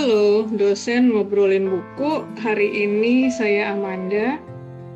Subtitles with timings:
[0.00, 2.24] Halo, dosen ngobrolin buku.
[2.40, 4.40] Hari ini saya Amanda.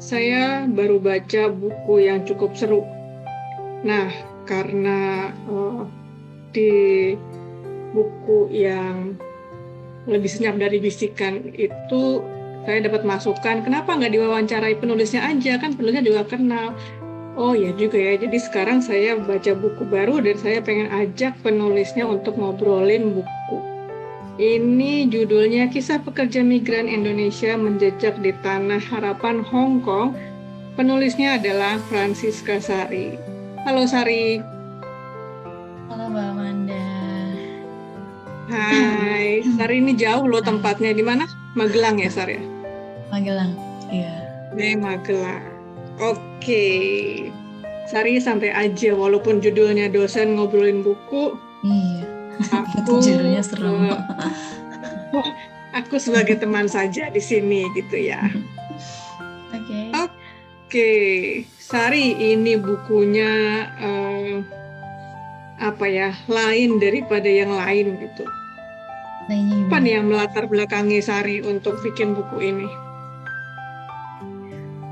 [0.01, 2.81] Saya baru baca buku yang cukup seru.
[3.85, 4.09] Nah,
[4.49, 5.85] karena uh,
[6.57, 7.13] di
[7.93, 9.21] buku yang
[10.09, 12.25] lebih senyap dari bisikan itu
[12.65, 16.73] saya dapat masukan kenapa nggak diwawancarai penulisnya aja kan penulisnya juga kenal
[17.37, 22.09] oh ya juga ya jadi sekarang saya baca buku baru dan saya pengen ajak penulisnya
[22.09, 23.74] untuk ngobrolin buku
[24.39, 30.15] ini judulnya Kisah Pekerja Migran Indonesia Menjejak di Tanah Harapan Hong Kong.
[30.75, 33.15] Penulisnya adalah Francisca Sari.
[33.63, 34.43] Halo Sari.
[35.87, 36.87] Halo Mbak Amanda.
[38.51, 41.31] Hai, Sari ini jauh loh tempatnya di mana?
[41.55, 42.43] Magelang ya Sari?
[43.15, 43.55] Magelang,
[43.95, 44.19] iya.
[44.59, 45.47] Di Magelang.
[46.03, 46.67] Oke.
[47.87, 51.39] Sari santai aja walaupun judulnya dosen ngobrolin buku.
[51.63, 52.14] Iya
[52.55, 53.91] aku judulnya serem.
[55.15, 55.29] Uh,
[55.75, 58.23] aku sebagai teman saja di sini gitu ya.
[59.51, 59.63] Oke.
[59.63, 59.85] Okay.
[59.95, 60.11] Oke,
[60.71, 61.15] okay.
[61.63, 63.33] Sari ini bukunya
[63.79, 64.43] uh,
[65.63, 68.27] apa ya lain daripada yang lain gitu.
[69.25, 72.69] Nah, apa nih yang melatar belakangi Sari untuk bikin buku ini?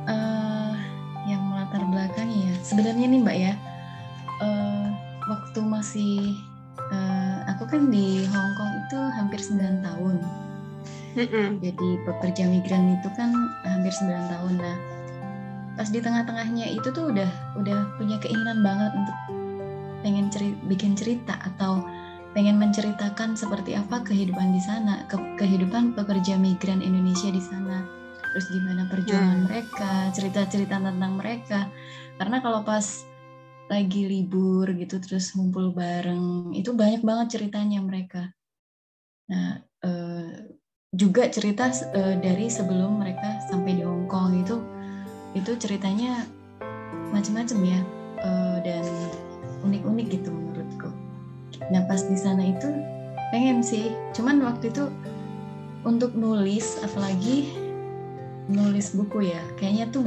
[0.08, 0.72] Uh,
[1.28, 3.54] yang melatar belakangi ya, sebenarnya nih Mbak ya,
[4.40, 4.88] uh,
[5.28, 6.40] waktu masih
[7.72, 10.16] kan di Hong Kong itu hampir 9 tahun.
[11.16, 11.48] Mm-mm.
[11.64, 13.32] Jadi pekerja migran itu kan
[13.64, 14.52] hampir 9 tahun.
[14.60, 14.76] Nah,
[15.80, 19.16] pas di tengah-tengahnya itu tuh udah udah punya keinginan banget untuk
[20.04, 21.80] pengen ceri bikin cerita atau
[22.36, 27.84] pengen menceritakan seperti apa kehidupan di sana, ke kehidupan pekerja migran Indonesia di sana.
[28.32, 29.46] Terus gimana perjuangan hmm.
[29.48, 31.68] mereka, cerita-cerita tentang mereka.
[32.16, 33.04] Karena kalau pas
[33.72, 36.52] lagi libur gitu terus ngumpul bareng.
[36.52, 38.28] Itu banyak banget ceritanya mereka.
[39.32, 40.52] Nah eh,
[40.92, 44.60] juga cerita eh, dari sebelum mereka sampai di Hong Kong itu
[45.32, 46.28] itu ceritanya
[47.08, 47.80] macam-macam ya
[48.20, 48.84] eh, dan
[49.64, 50.92] unik-unik gitu menurutku.
[51.72, 52.68] Nah pas di sana itu
[53.32, 54.92] pengen sih cuman waktu itu
[55.88, 57.56] untuk nulis apalagi
[58.52, 60.04] nulis buku ya kayaknya tuh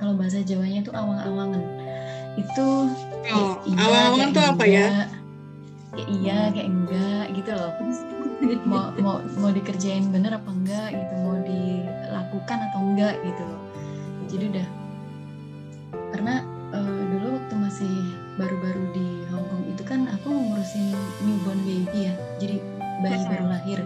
[0.00, 1.83] kalau bahasa Jawanya tuh awang-awangan
[2.34, 2.66] itu
[3.30, 4.88] oh, iya, awal-awal tuh apa ya?
[5.94, 7.72] kayak iya kayak enggak gitu loh.
[8.68, 13.62] Mau mau mau dikerjain bener apa enggak gitu mau dilakukan atau enggak gitu loh.
[14.28, 14.68] Jadi udah.
[16.12, 16.34] Karena
[16.74, 17.94] uh, dulu waktu masih
[18.36, 20.92] baru-baru di Hong Kong itu kan aku ngurusin
[21.24, 22.14] newborn baby ya.
[22.40, 22.56] Jadi
[23.00, 23.78] bayi baru lahir.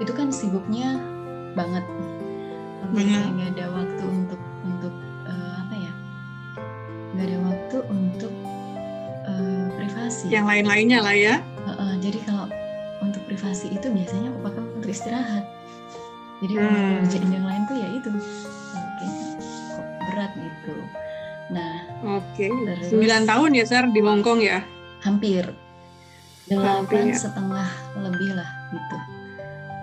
[0.00, 1.00] Itu kan sibuknya
[1.56, 1.84] banget.
[2.84, 4.27] Sampai nggak ada waktu untuk
[10.38, 11.34] Yang lain-lainnya lah ya.
[11.66, 12.46] Uh, uh, jadi kalau
[13.02, 15.44] untuk privasi itu biasanya aku pakai untuk istirahat.
[16.38, 16.62] Jadi hmm.
[16.62, 19.06] kalau ngerjain yang lain tuh ya itu, oke,
[19.74, 20.74] kok berat gitu.
[21.50, 21.74] Nah,
[22.06, 22.38] oke.
[22.38, 22.86] Okay.
[22.86, 24.62] Sembilan tahun ya Sar di Hongkong ya?
[25.02, 25.50] Hampir.
[26.46, 27.18] Delapan ya.
[27.18, 27.68] setengah
[27.98, 28.96] lebih lah gitu.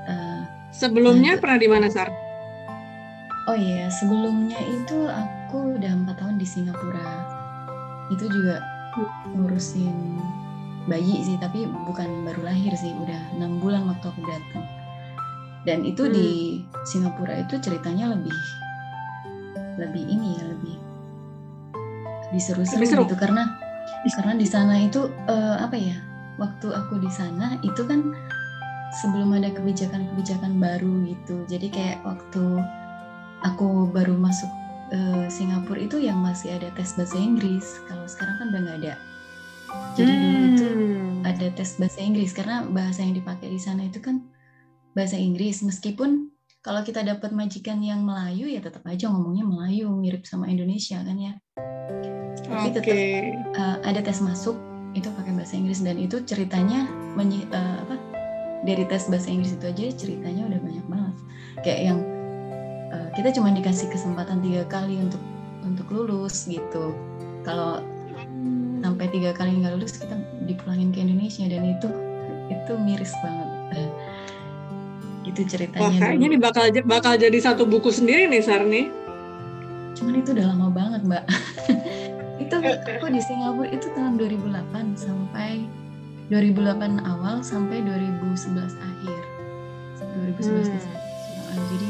[0.07, 0.41] Uh,
[0.71, 2.07] Sebelumnya nah, pernah di mana Sar?
[3.45, 7.05] Oh iya, sebelumnya itu aku udah empat tahun di Singapura.
[8.09, 8.63] Itu juga
[9.35, 9.93] ngurusin
[10.85, 14.65] bayi sih, tapi bukan baru lahir sih, udah enam bulan waktu aku datang.
[15.65, 16.13] Dan itu hmm.
[16.13, 16.27] di
[16.85, 18.37] Singapura itu ceritanya lebih
[19.75, 20.75] lebih ini ya, lebih
[22.29, 23.43] lebih seru-seru gitu karena
[24.13, 25.97] karena di sana itu uh, apa ya?
[26.35, 28.13] Waktu aku di sana itu kan
[29.01, 31.47] sebelum ada kebijakan-kebijakan baru gitu.
[31.49, 32.43] Jadi kayak waktu
[33.41, 34.51] aku baru masuk
[34.93, 37.81] uh, Singapura itu yang masih ada tes bahasa Inggris.
[37.87, 38.93] Kalau sekarang kan udah nggak ada.
[39.95, 40.21] Jadi hmm.
[40.21, 40.67] dulu itu
[41.25, 44.21] ada tes bahasa Inggris karena bahasa yang dipakai di sana itu kan
[44.93, 45.63] bahasa Inggris.
[45.63, 46.31] Meskipun
[46.65, 51.17] kalau kita dapat majikan yang Melayu ya tetap aja ngomongnya Melayu mirip sama Indonesia kan
[51.17, 51.33] ya.
[52.45, 52.73] Tapi okay.
[52.73, 52.97] tetap
[53.57, 54.57] uh, ada tes masuk
[54.95, 56.87] itu pakai bahasa Inggris dan itu ceritanya
[57.19, 57.95] uh, apa
[58.63, 61.15] dari tes bahasa Inggris itu aja ceritanya udah banyak banget.
[61.63, 61.99] Kayak yang
[62.95, 65.19] Eh, kita cuma dikasih kesempatan tiga kali untuk
[65.65, 66.95] untuk lulus gitu
[67.43, 67.81] kalau
[68.85, 70.13] sampai tiga kali nggak lulus kita
[70.45, 71.49] dipulangin ke Indonesia.
[71.49, 71.89] Dan itu
[72.53, 73.49] itu miris banget.
[75.25, 78.93] Itu ceritanya Wah, kayaknya ini bakal bakal jadi satu buku sendiri nih Sarni
[79.95, 81.23] cuman itu udah lama banget mbak.
[82.45, 85.65] Itu aku di Singapura itu tahun 2008 sampai
[86.29, 89.19] 2008 awal sampai 2011 akhir.
[90.35, 91.63] 2011 hmm.
[91.73, 91.89] jadi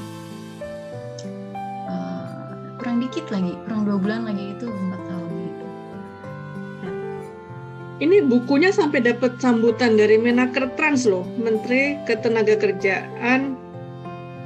[2.85, 5.01] kurang dikit lagi kurang dua bulan lagi itu empat
[8.03, 13.55] ini bukunya sampai dapat sambutan dari Menaker Trans loh, Menteri Ketenagakerjaan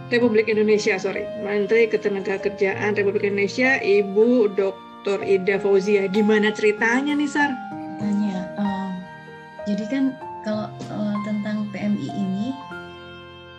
[0.09, 5.21] Republik Indonesia, sorry, Menteri Ketenagakerjaan Republik Indonesia, Ibu Dr.
[5.25, 6.05] Ida Fauzia.
[6.09, 7.49] Gimana ceritanya nih, Sar?
[7.97, 8.93] Tanya, uh,
[9.65, 10.03] jadi kan
[10.45, 12.47] kalau uh, tentang PMI ini,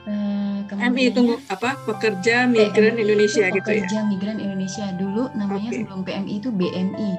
[0.07, 1.79] uh, PMI itu apa?
[1.87, 3.87] Pekerja Migran PMI Indonesia itu gitu ya?
[3.87, 5.83] Pekerja Migran Indonesia dulu namanya okay.
[5.83, 7.11] sebelum PMI itu BMI,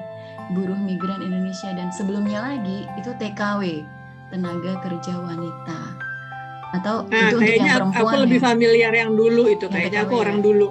[0.52, 3.84] Buruh Migran Indonesia dan sebelumnya lagi itu TKW,
[4.28, 6.12] Tenaga Kerja Wanita
[6.72, 8.44] atau nah, itu untuk yang perempuan aku lebih ya?
[8.48, 10.20] familiar yang dulu itu yang kayaknya aku ya?
[10.24, 10.68] orang dulu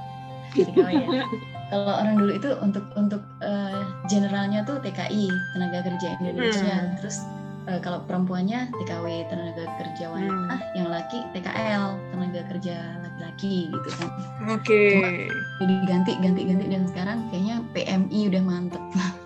[0.57, 1.23] ya.
[1.71, 6.93] kalau orang dulu itu untuk untuk uh, generalnya tuh TKI tenaga kerja Indonesia hmm.
[6.99, 7.21] terus
[7.69, 10.73] uh, kalau perempuannya TKW tenaga kerja wanita hmm.
[10.73, 11.85] yang laki TKL
[12.17, 12.75] tenaga kerja
[13.05, 14.09] laki-laki gitu kan
[14.49, 15.29] oke okay.
[15.61, 18.83] jadi ganti ganti ganti dan sekarang kayaknya PMI udah mantep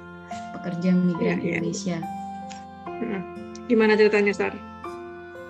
[0.65, 1.53] pekerja migran yeah, iya.
[1.61, 1.97] Indonesia
[2.89, 3.21] yeah.
[3.69, 4.53] gimana ceritanya Sar?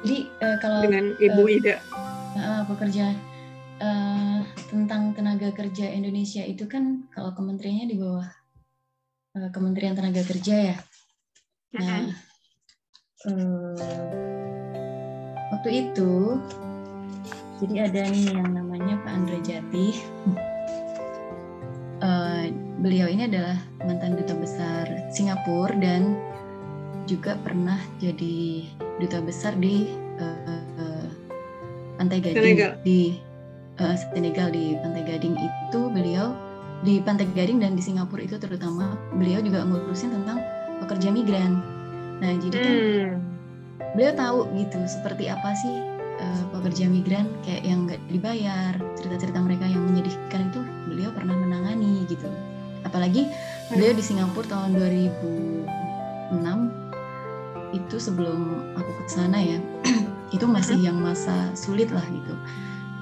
[0.03, 1.75] Jadi uh, kalau dengan Ibu uh, Ida
[2.35, 3.15] uh, pekerja
[3.79, 8.27] uh, tentang tenaga kerja Indonesia itu kan kalau kementeriannya di bawah
[9.39, 10.77] uh, Kementerian Tenaga Kerja ya.
[11.75, 12.11] Nah,
[13.27, 13.75] uh,
[15.55, 16.39] waktu itu
[17.63, 19.87] jadi ada nih yang namanya Pak Andre Jati.
[22.03, 24.83] Uh, beliau ini adalah mantan duta besar
[25.13, 26.17] Singapura dan
[27.05, 28.65] juga pernah jadi
[28.99, 29.87] duta besar di
[30.19, 31.05] uh,
[31.95, 32.71] Pantai Gading Senegal.
[32.83, 33.15] di
[33.79, 36.35] uh, Senegal di Pantai Gading itu beliau
[36.83, 40.43] di Pantai Gading dan di Singapura itu terutama beliau juga ngurusin tentang
[40.83, 41.63] pekerja migran.
[42.19, 43.11] Nah jadi kan hmm.
[43.95, 45.75] beliau tahu gitu seperti apa sih
[46.19, 50.59] uh, pekerja migran kayak yang nggak dibayar cerita-cerita mereka yang menyedihkan itu
[50.91, 52.27] beliau pernah menangani gitu.
[52.85, 53.33] Apalagi
[53.73, 56.85] beliau di Singapura tahun 2006
[57.75, 59.59] itu sebelum aku ke sana ya
[60.35, 62.33] itu masih yang masa sulit lah gitu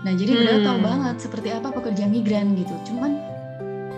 [0.03, 0.39] nah jadi hmm.
[0.41, 3.21] beliau tahu banget seperti apa pekerja migran gitu cuman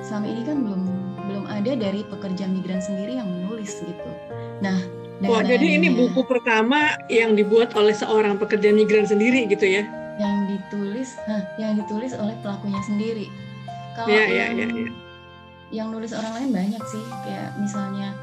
[0.06, 0.84] selama ini kan belum
[1.26, 4.12] belum ada dari pekerja migran sendiri yang menulis gitu
[4.60, 4.78] nah
[5.24, 9.88] Wah, jadi ini buku pertama yang dibuat oleh seorang pekerja migran sendiri gitu ya?
[10.20, 13.32] Yang ditulis, nah, yang ditulis oleh pelakunya sendiri.
[13.96, 14.92] Kalau ya, yang, ya, ya, ya.
[15.74, 18.14] Yang nulis orang lain banyak sih, kayak misalnya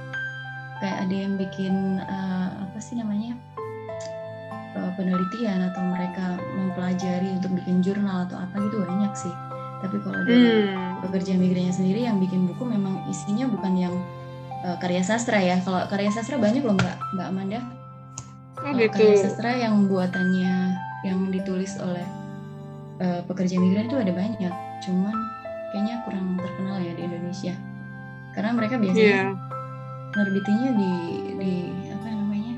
[0.82, 3.38] kayak ada yang bikin uh, apa sih namanya?
[4.72, 9.34] Uh, penelitian atau mereka mempelajari untuk bikin jurnal atau apa gitu banyak sih.
[9.82, 11.02] Tapi kalau dari hmm.
[11.02, 13.94] pekerja migrannya sendiri yang bikin buku memang isinya bukan yang
[14.62, 15.58] uh, karya sastra ya.
[15.60, 17.60] Kalau karya sastra banyak loh mbak mbak Amanda.
[18.62, 18.94] Oh, gitu.
[18.94, 20.54] karya sastra yang buatannya
[21.02, 22.06] yang ditulis oleh
[23.02, 24.54] uh, pekerja migran itu ada banyak.
[24.86, 25.41] Cuman
[25.72, 27.54] kayaknya kurang terkenal ya di Indonesia.
[28.36, 29.52] Karena mereka biasanya yeah
[30.12, 30.92] nerbitinnya di
[31.40, 31.52] di
[31.88, 32.54] apa namanya?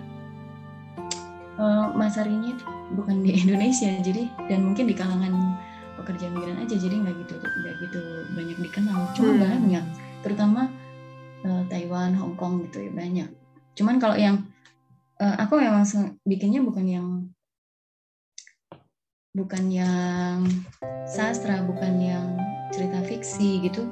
[1.55, 2.50] Uh, masarinya
[2.99, 5.55] bukan di Indonesia jadi dan mungkin di kalangan
[5.94, 8.00] pekerja migran aja jadi nggak gitu nggak gitu
[8.34, 9.00] banyak dikenal.
[9.14, 9.43] Cuma hmm.
[9.43, 9.84] banyak
[10.26, 10.62] terutama
[11.46, 13.28] uh, Taiwan Hong Kong gitu ya banyak.
[13.78, 14.43] Cuman kalau yang
[15.22, 15.87] uh, aku memang
[16.26, 17.08] bikinnya bukan yang
[19.34, 20.46] bukan yang
[21.10, 22.44] sastra bukan yang
[22.74, 23.86] cerita fiksi gitu.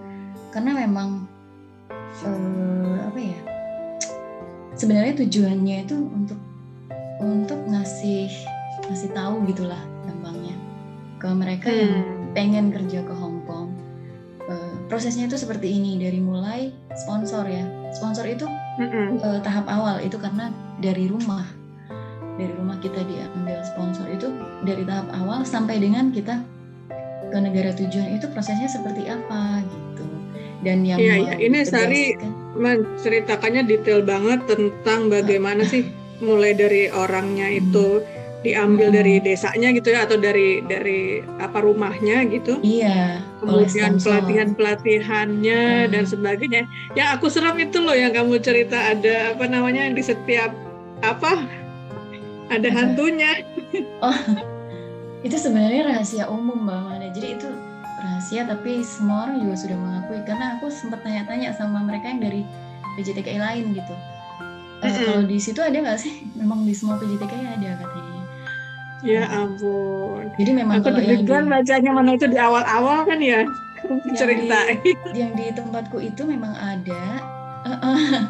[0.50, 1.30] Karena memang
[2.26, 3.40] uh, apa ya
[4.76, 6.40] sebenarnya tujuannya itu untuk
[7.22, 8.26] untuk ngasih
[8.90, 10.56] ngasih tahu gitulah gampangnya.
[11.22, 11.78] Ke mereka hmm.
[11.78, 11.94] yang
[12.34, 13.70] pengen kerja ke Hong Kong.
[14.42, 17.62] Uh, prosesnya itu seperti ini dari mulai sponsor ya.
[17.94, 18.44] Sponsor itu
[19.22, 20.50] uh, tahap awal itu karena
[20.82, 21.46] dari rumah.
[22.32, 24.32] Dari rumah kita diambil sponsor itu
[24.66, 26.40] dari tahap awal sampai dengan kita
[27.32, 30.04] ke negara tujuan itu prosesnya seperti apa gitu
[30.62, 31.34] dan yang iya, iya.
[31.42, 32.14] ini Sari
[32.54, 35.90] menceritakannya detail banget tentang bagaimana sih
[36.22, 37.98] mulai dari orangnya itu
[38.42, 38.96] diambil hmm.
[38.98, 42.58] dari desanya gitu ya atau dari dari apa rumahnya gitu.
[42.62, 43.22] Iya.
[43.38, 45.90] Kemudian pelatihan pelatihannya hmm.
[45.94, 46.62] dan sebagainya.
[46.98, 50.50] Yang aku seram itu loh yang kamu cerita ada apa namanya di setiap
[51.06, 51.46] apa
[52.50, 53.46] ada hantunya.
[54.02, 54.14] Oh,
[55.22, 57.08] itu sebenarnya rahasia umum mbak Mada.
[57.14, 57.48] Jadi itu
[58.02, 60.20] rahasia tapi semua orang juga sudah mengakui.
[60.26, 62.42] Karena aku sempat tanya-tanya sama mereka yang dari
[62.98, 63.94] PJTKI lain gitu.
[64.82, 65.04] Uh, mm-hmm.
[65.06, 66.26] kalau di situ ada nggak sih?
[66.40, 68.22] Memang di semua PJTKI ada katanya.
[69.02, 70.30] Ya ampun.
[70.38, 71.50] Jadi memang aku deg-degan di...
[71.50, 73.42] bacanya mana itu di awal-awal kan ya?
[74.14, 77.18] Cerita yang di, yang di tempatku itu memang ada.
[77.66, 78.22] Uh, uh,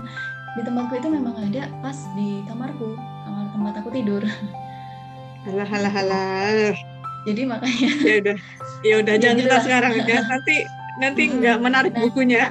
[0.57, 4.23] di tempatku itu memang ada pas di kamarku kamar tempat aku tidur
[5.47, 6.75] halah halah halah.
[7.23, 8.37] Jadi makanya ya udah
[8.83, 10.19] ya udah jangan kita sekarang ya.
[10.27, 10.57] Nanti
[10.99, 12.45] nanti nggak menarik nah, bukunya.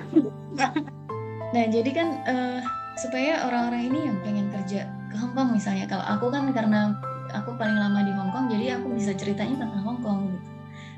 [1.52, 2.60] Nah jadi kan uh,
[3.00, 5.88] supaya orang-orang ini yang pengen kerja ke Hong Kong misalnya.
[5.88, 6.96] Kalau aku kan karena
[7.36, 10.50] aku paling lama di Hong Kong jadi aku bisa ceritanya tentang Hong Kong gitu.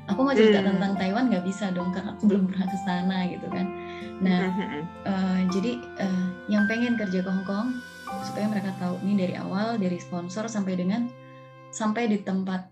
[0.04, 0.68] Aku mau cerita hmm.
[0.76, 3.66] tentang Taiwan nggak bisa dong karena aku belum pernah ke sana gitu kan.
[4.22, 4.52] Nah
[5.08, 7.74] uh, jadi uh, yang pengen kerja ke Hong Kong
[8.22, 11.08] supaya mereka tahu ini dari awal dari sponsor sampai dengan
[11.74, 12.70] sampai di tempat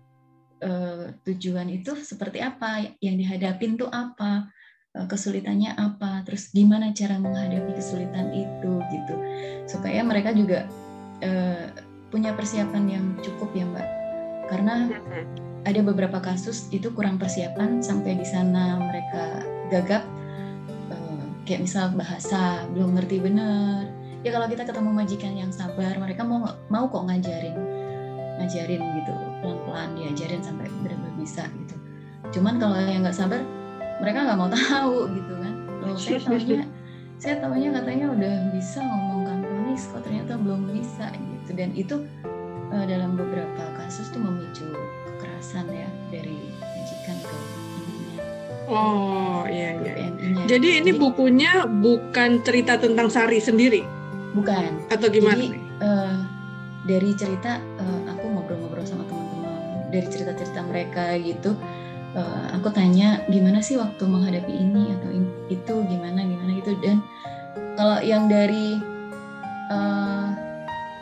[0.63, 4.47] uh, tujuan itu seperti apa yang dihadapin tuh apa
[4.93, 9.15] kesulitannya apa terus gimana cara menghadapi kesulitan itu gitu.
[9.65, 10.69] Supaya mereka juga
[11.25, 11.65] uh,
[12.13, 13.87] punya persiapan yang cukup ya mbak.
[14.53, 14.93] Karena
[15.63, 19.41] ada beberapa kasus itu kurang persiapan sampai di sana mereka
[19.71, 20.03] gagap
[20.91, 23.87] uh, kayak misal bahasa belum ngerti bener
[24.23, 27.55] ya kalau kita ketemu majikan yang sabar mereka mau mau kok ngajarin
[28.43, 31.75] ngajarin gitu pelan-pelan diajarin sampai benar-benar bisa gitu
[32.39, 33.39] cuman kalau yang nggak sabar
[34.03, 36.63] mereka nggak mau tahu gitu kan loh saya tahunya
[37.23, 41.95] saya tahunya katanya udah bisa ngomong kantonis kok ternyata belum bisa gitu dan itu
[42.73, 44.65] uh, dalam beberapa kasus tuh memicu
[45.07, 47.37] kekerasan ya dari majikan ke
[47.77, 48.21] ininya.
[48.65, 49.93] Oh iya iya.
[50.49, 53.85] Jadi ini Jadi, bukunya bukan cerita tentang Sari sendiri?
[54.33, 54.89] Bukan.
[54.89, 55.37] Atau gimana?
[55.37, 56.17] Jadi uh,
[56.89, 57.92] dari cerita uh,
[59.93, 61.53] dari cerita-cerita mereka gitu.
[62.13, 67.01] Uh, aku tanya gimana sih waktu menghadapi ini atau in, itu gimana gimana gitu dan
[67.73, 68.77] kalau yang dari
[69.73, 70.29] uh,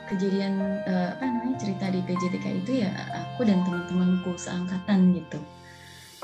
[0.07, 0.55] kejadian
[0.87, 5.39] uh, apa namanya cerita di PJTK itu ya aku dan teman-temanku seangkatan gitu.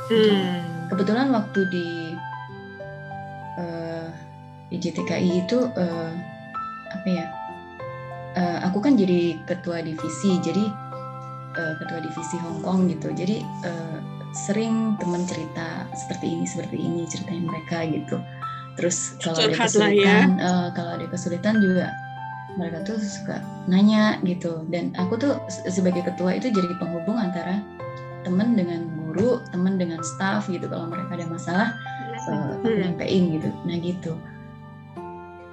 [0.07, 0.87] Hmm.
[0.87, 1.87] Kebetulan waktu di
[3.59, 4.07] uh,
[4.71, 6.11] PJTKI itu uh,
[6.95, 7.25] apa ya?
[8.37, 10.69] Uh, aku kan jadi ketua divisi, jadi
[11.57, 13.09] uh, ketua divisi Hong Kong gitu.
[13.11, 13.97] Jadi uh,
[14.31, 18.21] sering teman cerita seperti ini, seperti ini ceritain mereka gitu.
[18.77, 19.57] Terus kalau ada ya.
[19.57, 20.45] kesulitan, ya.
[20.45, 21.89] uh, kalau ada kesulitan juga
[22.57, 23.37] mereka tuh suka
[23.69, 25.37] nanya gitu dan aku tuh
[25.69, 27.61] sebagai ketua itu jadi penghubung antara
[28.25, 31.69] teman dengan guru teman dengan staff gitu kalau mereka ada masalah
[32.27, 34.17] uh, aku nyampein gitu nah gitu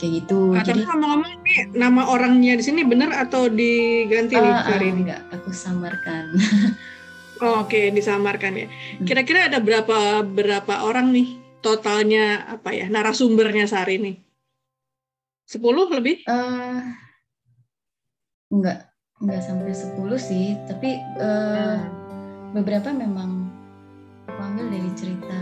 [0.00, 0.54] kayak gitu.
[0.54, 4.86] Nah, jadi ngomong-ngomong nih nama orangnya di sini benar atau diganti uh, nih ah, hari
[4.86, 5.22] uh, ini enggak.
[5.40, 6.24] Aku samarkan.
[7.42, 8.66] Oh, oke okay, disamarkan ya.
[8.70, 9.10] Hmm.
[9.10, 11.34] kira-kira ada berapa berapa orang nih
[11.66, 14.12] totalnya apa ya narasumbernya sehari ini
[15.44, 16.24] Sepuluh lebih?
[16.24, 16.80] Uh,
[18.48, 18.88] enggak,
[19.20, 21.84] enggak sampai sepuluh sih, tapi uh,
[22.56, 23.52] beberapa memang
[24.24, 25.40] aku ambil dari cerita.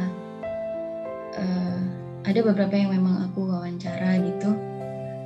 [1.38, 4.50] Uh, ada beberapa yang memang aku wawancara gitu,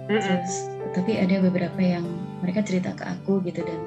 [0.09, 2.05] terus tapi ada beberapa yang
[2.41, 3.81] mereka cerita ke aku gitu dan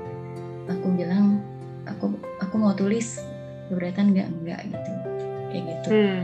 [0.70, 1.42] aku bilang
[1.90, 3.22] aku aku mau tulis
[3.70, 4.92] keberatan enggak enggak gitu.
[5.50, 5.90] Kayak gitu.
[5.90, 6.24] Hmm.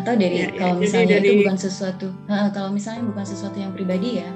[0.00, 0.56] Atau dari ya, ya.
[0.56, 4.30] kalau misalnya dari, itu bukan sesuatu kalau misalnya bukan sesuatu yang pribadi ya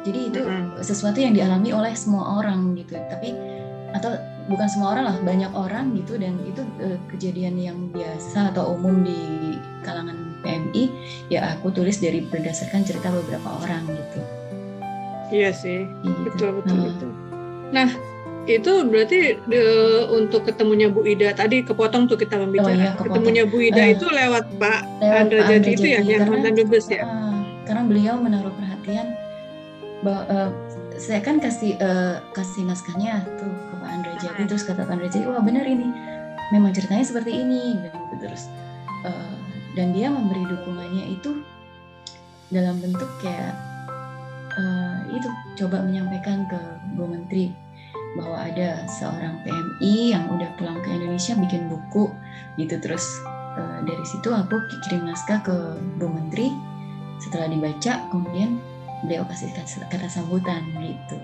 [0.00, 2.96] jadi itu uh, sesuatu yang dialami oleh semua orang gitu.
[2.96, 3.36] Tapi
[3.90, 4.16] atau
[4.48, 9.04] bukan semua orang lah banyak orang gitu dan itu uh, kejadian yang biasa atau umum
[9.04, 10.09] di kalangan
[11.30, 14.20] Ya aku tulis dari berdasarkan cerita beberapa orang gitu
[15.30, 16.20] iya sih gitu.
[16.26, 16.84] betul betul uh.
[16.90, 17.10] betul
[17.70, 17.88] nah
[18.48, 19.62] itu berarti de,
[20.10, 22.72] untuk ketemunya Bu Ida tadi kepotong tuh kita membicara.
[22.72, 26.56] Oh, iya, ketemunya Bu Ida uh, itu lewat Pak Andra Jadi itu ya yang mantan
[26.56, 27.04] dubes ya.
[27.04, 29.12] Uh, karena beliau menaruh perhatian
[30.00, 30.50] bahwa uh,
[30.96, 35.08] saya kan kasih uh, kasih naskahnya tuh ke Pak Andra Jadi terus kata Pak Andra
[35.12, 35.86] Jadi wah benar ini
[36.50, 38.48] memang ceritanya seperti ini gitu terus
[39.04, 39.36] uh,
[39.80, 41.40] dan dia memberi dukungannya itu
[42.52, 43.56] dalam bentuk kayak
[44.52, 45.24] uh, itu
[45.56, 46.60] coba menyampaikan ke
[47.00, 47.48] Bu Menteri
[48.20, 52.12] bahwa ada seorang PMI yang udah pulang ke Indonesia bikin buku
[52.60, 52.76] gitu.
[52.76, 53.24] Terus
[53.56, 55.56] uh, dari situ aku kirim naskah ke
[55.96, 56.52] Bu Menteri.
[57.16, 58.60] Setelah dibaca kemudian
[59.08, 59.48] beliau kasih
[59.88, 61.16] kata sambutan gitu.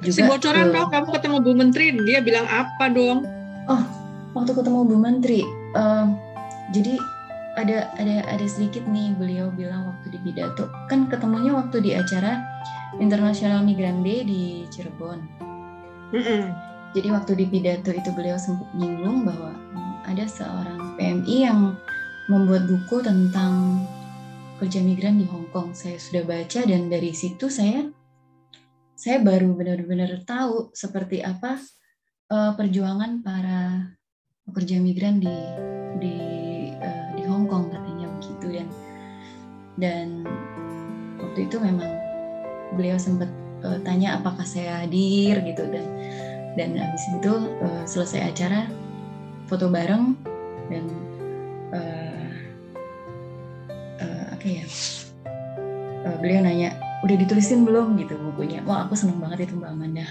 [0.00, 3.28] Juga si bocoran dong kamu ketemu Bu Menteri dia bilang apa dong?
[3.68, 3.84] Oh
[4.32, 5.44] waktu ketemu Bu Menteri
[5.76, 6.08] uh,
[6.72, 7.17] jadi
[7.58, 12.38] ada ada ada sedikit nih beliau bilang waktu di pidato kan ketemunya waktu di acara
[13.02, 15.18] International Migrant Day di Cirebon
[16.14, 16.68] Mm-mm.
[16.96, 19.52] Jadi waktu di pidato itu beliau sempat nyinggung bahwa
[20.08, 21.76] ada seorang PMI yang
[22.32, 23.84] membuat buku tentang
[24.56, 25.76] kerja migran di Hong Kong.
[25.76, 27.92] Saya sudah baca dan dari situ saya
[28.98, 31.60] saya baru benar-benar tahu seperti apa
[32.32, 33.94] uh, perjuangan para
[34.48, 35.36] pekerja migran di
[36.00, 36.37] di
[39.78, 40.26] dan
[41.22, 41.86] waktu itu memang
[42.74, 43.30] beliau sempat
[43.62, 45.62] uh, tanya apakah saya hadir gitu.
[45.70, 45.86] Dan
[46.58, 47.32] dan habis itu
[47.62, 48.66] uh, selesai acara
[49.46, 50.18] foto bareng
[50.68, 50.84] dan
[51.70, 52.28] uh,
[54.02, 54.66] uh, apa ya
[56.04, 56.74] uh, beliau nanya
[57.06, 57.94] udah ditulisin belum?
[58.02, 58.58] gitu bukunya.
[58.66, 60.04] Wah aku seneng banget itu mbak Amanda.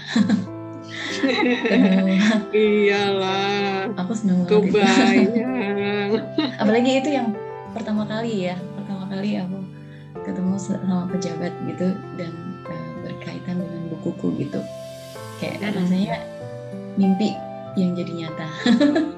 [2.56, 3.92] Iyalah.
[3.92, 6.24] Aku seneng banget kebayang.
[6.56, 7.36] Apalagi itu yang
[7.76, 8.56] pertama kali ya
[9.08, 9.60] pertama kali aku
[10.20, 11.88] ketemu sama pejabat gitu
[12.20, 12.32] dan
[12.68, 14.60] uh, berkaitan dengan bukuku gitu
[15.40, 15.72] kayak hmm.
[15.80, 16.16] rasanya
[17.00, 17.32] mimpi
[17.80, 18.48] yang jadi nyata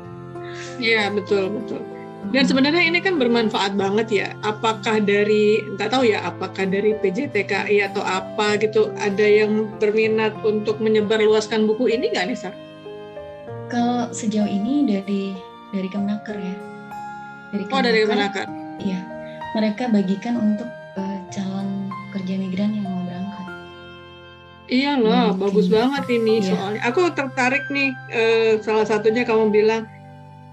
[0.87, 1.83] iya betul betul
[2.31, 4.29] dan sebenarnya ini kan bermanfaat banget ya.
[4.45, 10.85] Apakah dari nggak tahu ya, apakah dari PJTKI atau apa gitu ada yang berminat untuk
[10.85, 12.53] menyebarluaskan buku ini nggak Nisa?
[13.73, 15.33] Kalau sejauh ini dari
[15.73, 16.57] dari Kemenaker ya.
[17.57, 18.47] Dari Kemenaker, oh dari Kemenaker.
[18.85, 19.01] Iya,
[19.55, 23.47] mereka bagikan untuk uh, calon kerja migran yang mau berangkat.
[24.71, 26.49] Iya loh, bagus banget ini iya.
[26.55, 26.81] soalnya.
[26.87, 29.83] Aku tertarik nih, uh, salah satunya kamu bilang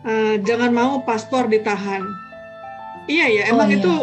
[0.01, 2.01] uh, jangan mau paspor ditahan.
[3.05, 3.79] Iya ya, oh, emang oh, iya.
[3.79, 3.93] itu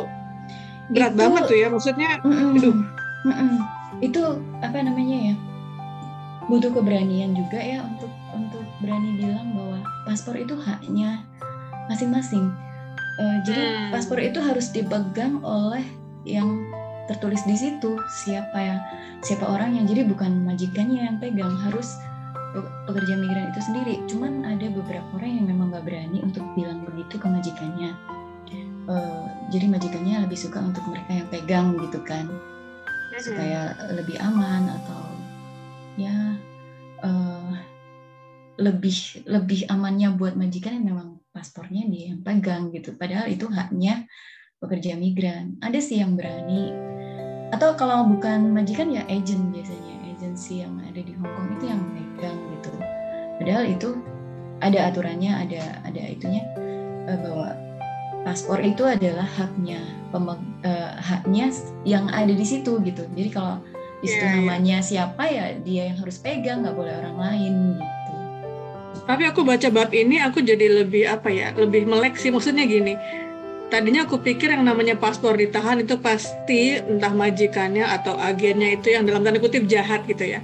[0.94, 2.10] berat itu, banget tuh ya, maksudnya.
[2.22, 2.76] Mm -mm.
[3.24, 3.54] Mm -mm.
[4.02, 4.22] Itu
[4.62, 5.34] apa namanya ya?
[6.46, 11.24] Butuh keberanian juga ya untuk untuk berani bilang bahwa paspor itu haknya
[11.90, 12.52] masing-masing.
[13.14, 13.90] Uh, jadi hmm.
[13.94, 15.86] paspor itu harus dipegang oleh
[16.26, 16.66] yang
[17.06, 18.76] tertulis di situ siapa ya
[19.20, 21.94] siapa orangnya jadi bukan majikannya yang pegang harus
[22.86, 23.94] pekerja migran itu sendiri.
[24.06, 27.90] Cuman ada beberapa orang yang memang nggak berani untuk bilang begitu ke majikannya.
[28.84, 32.28] Uh, jadi majikannya lebih suka untuk mereka yang pegang gitu kan,
[33.16, 35.02] supaya lebih aman atau
[35.96, 36.36] ya
[37.00, 37.56] uh,
[38.60, 42.94] lebih lebih amannya buat majikan yang memang paspornya dia yang pegang gitu.
[42.94, 44.06] Padahal itu haknya
[44.62, 45.58] pekerja migran.
[45.58, 46.94] Ada sih yang berani
[47.54, 51.82] atau kalau bukan majikan ya agent biasanya agensi yang ada di Hong Kong itu yang
[51.94, 52.72] pegang gitu
[53.38, 53.88] padahal itu
[54.58, 56.42] ada aturannya ada ada itunya
[57.06, 57.48] uh, bahwa
[58.26, 59.78] paspor itu adalah haknya
[60.10, 61.54] pemeg, uh, haknya
[61.86, 63.62] yang ada di situ gitu jadi kalau
[64.02, 64.40] di situ yeah, iya.
[64.42, 64.86] namanya yeah.
[64.86, 68.03] siapa ya dia yang harus pegang nggak boleh orang lain gitu
[69.04, 72.32] tapi aku baca bab ini aku jadi lebih apa ya lebih melek sih.
[72.32, 72.96] Maksudnya gini
[73.74, 79.02] tadinya aku pikir yang namanya paspor ditahan itu pasti entah majikannya atau agennya itu yang
[79.02, 80.40] dalam tanda kutip jahat gitu ya.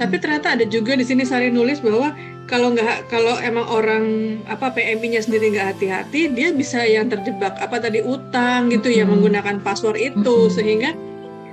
[0.00, 2.16] Tapi ternyata ada juga di sini Sari nulis bahwa
[2.48, 4.04] kalau nggak kalau emang orang
[4.48, 9.60] apa PMI-nya sendiri nggak hati-hati, dia bisa yang terjebak apa tadi utang gitu ya menggunakan
[9.60, 10.48] paspor itu.
[10.48, 10.96] Sehingga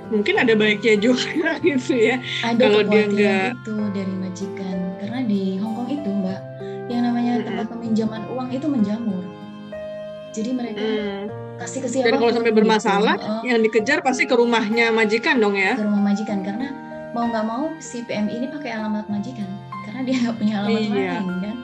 [0.08, 2.24] mungkin ada baiknya juga gitu ya.
[2.40, 4.76] Ada kalau dia nggak itu dari majikan.
[4.96, 6.47] Karena di Hong Kong itu mbak
[6.88, 9.24] yang namanya tempat peminjaman uang itu menjamur.
[10.32, 11.22] Jadi mereka hmm.
[11.60, 12.04] kasih ke siapa?
[12.08, 13.48] Dan kalau sampai bermasalah gitu.
[13.48, 15.76] yang dikejar pasti ke rumahnya majikan dong ya?
[15.76, 16.72] Ke rumah majikan karena
[17.12, 19.48] mau nggak mau si PMI ini pakai alamat majikan
[19.88, 21.12] karena dia nggak punya alamat iya.
[21.20, 21.56] lain kan?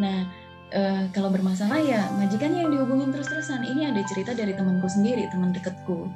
[0.00, 0.18] Nah
[0.72, 0.80] e,
[1.12, 3.64] kalau bermasalah ya majikan yang dihubungin terus-terusan.
[3.64, 6.08] Ini ada cerita dari temanku sendiri teman deketku.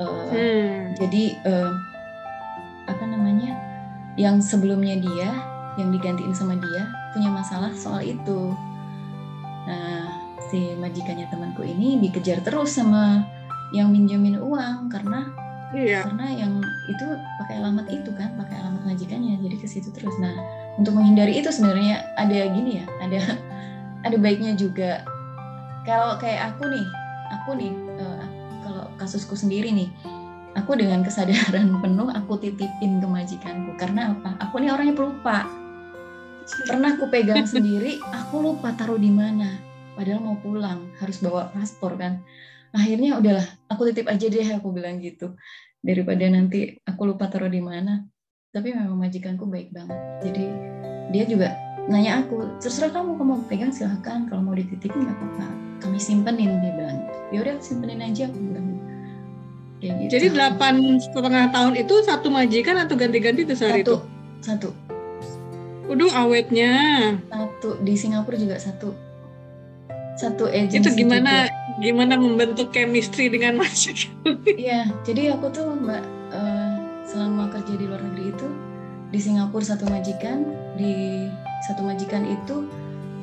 [0.00, 0.80] E, hmm.
[0.96, 1.54] jadi e,
[2.88, 3.52] apa namanya?
[4.16, 5.28] Yang sebelumnya dia
[5.76, 8.52] yang digantiin sama dia punya masalah soal itu.
[9.64, 10.04] Nah
[10.52, 13.24] si majikannya temanku ini dikejar terus sama
[13.72, 15.32] yang minjemin uang karena
[15.74, 16.04] iya.
[16.06, 17.06] karena yang itu
[17.42, 20.12] pakai alamat itu kan pakai alamat majikannya jadi ke situ terus.
[20.20, 20.36] Nah
[20.76, 23.20] untuk menghindari itu sebenarnya ada gini ya ada
[24.06, 25.00] ada baiknya juga.
[25.88, 26.86] Kalau kayak aku nih
[27.32, 28.24] aku nih uh,
[28.60, 29.88] kalau kasusku sendiri nih
[30.52, 33.72] aku dengan kesadaran penuh aku titipin ke majikanku.
[33.80, 34.36] Karena apa?
[34.46, 35.65] Aku nih orangnya pelupa
[36.46, 39.58] pernah aku pegang sendiri aku lupa taruh di mana.
[39.96, 42.22] Padahal mau pulang harus bawa paspor kan.
[42.76, 45.34] Akhirnya udahlah aku titip aja deh aku bilang gitu.
[45.82, 48.04] Daripada nanti aku lupa taruh di mana.
[48.54, 49.98] Tapi memang majikanku baik banget.
[50.22, 50.44] Jadi
[51.10, 51.48] dia juga
[51.86, 54.28] nanya aku terserah kamu kamu pegang silahkan.
[54.30, 55.46] Kalau mau dititipin nggak apa-apa.
[55.82, 56.98] Kami simpenin dia bilang.
[57.34, 58.64] Ya udah simpenin aja aku bilang.
[59.76, 60.08] Gitu.
[60.08, 63.96] jadi delapan setengah tahun itu satu majikan atau ganti-ganti tuh satu, itu?
[64.40, 64.72] Satu
[65.86, 66.72] Udah awetnya
[67.30, 68.90] satu di Singapura juga satu
[70.16, 71.82] satu agensi itu gimana juga.
[71.84, 73.84] gimana membentuk chemistry dengan Mas
[74.48, 78.48] Iya, jadi aku tuh mbak uh, selama kerja di luar negeri itu
[79.12, 80.42] di Singapura satu majikan,
[80.74, 81.28] di
[81.68, 82.66] satu majikan itu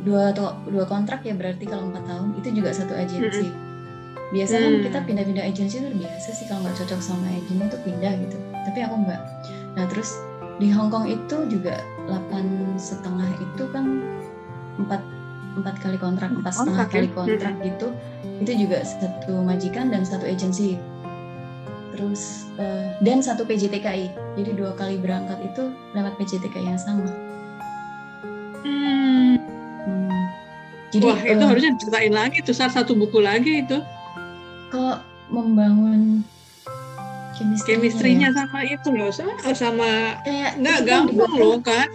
[0.08, 0.32] dua
[0.69, 3.49] dua kontrak ya berarti kalau empat tahun itu juga satu agensi.
[3.49, 3.71] Mm -hmm.
[4.34, 8.13] Biasa kan kita pindah-pindah agensi itu biasa sih kalau nggak cocok sama agensi itu pindah
[8.21, 8.38] gitu.
[8.69, 9.21] Tapi aku mbak.
[9.76, 10.15] Nah terus
[10.62, 13.86] di Hong Kong itu juga delapan setengah itu kan
[14.82, 15.02] empat
[15.54, 17.13] empat kali kontrak empat setengah kali ya?
[17.13, 17.88] kontrak gitu
[18.42, 20.82] itu juga satu majikan dan satu agensi
[21.94, 27.06] terus uh, dan satu PJTKI jadi dua kali berangkat itu lewat PJTKI yang sama
[28.66, 29.38] hmm.
[29.86, 30.24] Hmm.
[30.89, 33.78] jadi Wah, itu uh, harusnya ceritain lagi tuh satu buku lagi itu
[34.74, 34.98] kalau
[35.30, 36.26] membangun
[37.34, 38.38] chemistry-nya ya.
[38.38, 39.89] sama itu loh sama, sama
[40.22, 41.89] kayak nggak gampang loh kan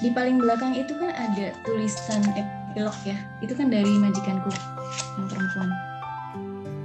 [0.00, 4.48] di paling belakang itu kan ada tulisan epilog ya itu kan dari majikanku
[5.18, 5.70] yang perempuan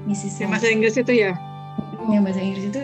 [0.05, 0.37] Mrs.
[0.37, 1.31] Yang bahasa Inggris itu ya
[2.09, 2.81] yang bahasa Inggris itu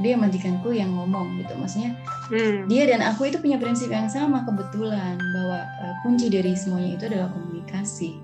[0.00, 1.92] dia majikanku yang ngomong gitu maksudnya
[2.32, 2.70] hmm.
[2.70, 7.04] dia dan aku itu punya prinsip yang sama kebetulan bahwa uh, kunci dari semuanya itu
[7.10, 8.16] adalah komunikasi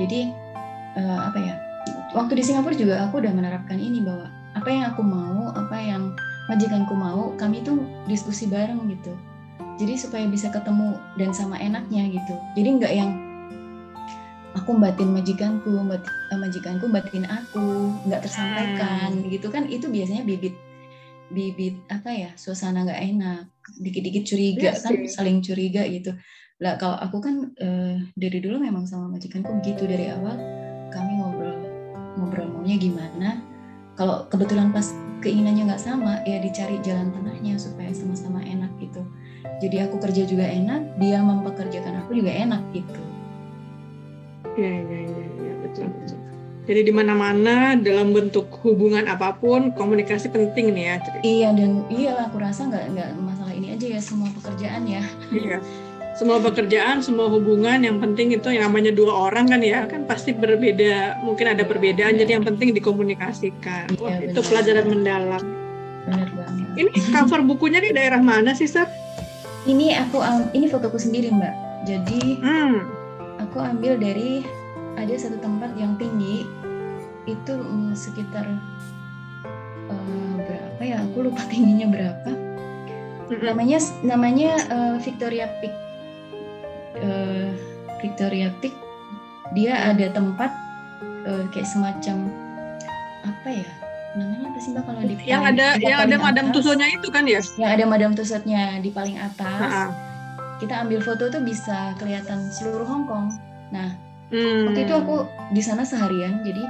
[0.00, 0.34] jadi
[0.98, 1.54] uh, apa ya
[2.18, 4.26] waktu di Singapura juga aku udah menerapkan ini bahwa
[4.68, 6.12] apa yang aku mau apa yang
[6.52, 9.16] majikanku mau kami itu diskusi bareng gitu.
[9.80, 12.36] Jadi supaya bisa ketemu dan sama enaknya gitu.
[12.52, 13.16] Jadi nggak yang
[14.52, 19.32] aku batin majikanku batin, uh, majikanku batin aku nggak tersampaikan hmm.
[19.32, 19.64] gitu kan.
[19.72, 20.52] Itu biasanya bibit
[21.32, 23.48] bibit apa ya suasana nggak enak.
[23.80, 26.12] Dikit-dikit curiga yes, iya kan saling curiga gitu.
[26.60, 29.88] Lah kalau aku kan uh, dari dulu memang sama majikanku begitu.
[29.88, 30.36] Dari awal
[30.92, 31.56] kami ngobrol
[32.20, 33.56] ngobrol maunya gimana
[33.98, 39.02] kalau kebetulan pas keinginannya nggak sama ya dicari jalan tengahnya supaya sama-sama enak gitu
[39.58, 43.02] jadi aku kerja juga enak dia mempekerjakan aku juga enak gitu
[44.54, 46.18] ya ya ya, ya betul betul
[46.68, 50.96] jadi di mana-mana dalam bentuk hubungan apa pun komunikasi penting nih ya.
[51.24, 55.00] Iya dan iyalah aku rasa nggak nggak masalah ini aja ya semua pekerjaan ya.
[55.32, 55.64] Iya.
[56.18, 60.34] Semua pekerjaan, semua hubungan yang penting itu yang namanya dua orang kan ya kan pasti
[60.34, 62.18] berbeda, mungkin ada perbedaan.
[62.18, 63.94] Jadi yang penting dikomunikasikan.
[64.02, 65.38] Wah, itu pelajaran mendalam.
[66.10, 66.66] Benar banget.
[66.74, 68.90] Ini cover bukunya di daerah mana sih, Sar?
[69.62, 70.18] Ini aku
[70.58, 71.54] ini fotoku sendiri, Mbak.
[71.86, 72.74] Jadi hmm.
[73.38, 74.42] aku ambil dari
[74.98, 76.42] ada satu tempat yang tinggi
[77.30, 78.42] itu um, sekitar
[79.86, 82.30] uh, berapa ya aku lupa tingginya berapa
[83.38, 85.87] namanya namanya uh, Victoria Peak
[87.02, 87.48] uh,
[88.00, 88.74] Victoria Peak
[89.56, 90.50] dia ada tempat
[91.24, 92.28] uh, kayak semacam
[93.24, 93.70] apa ya
[94.16, 97.24] namanya apa sih mbak kalau di yang paling, ada yang ada madam tusutnya itu kan
[97.28, 99.84] ya yang ada madam tusutnya di paling atas Ha-ha.
[100.58, 103.36] kita ambil foto tuh bisa kelihatan seluruh Hong Kong
[103.68, 103.94] nah
[104.28, 104.68] Hmm.
[104.68, 105.24] Waktu itu aku
[105.56, 106.60] di sana seharian, jadi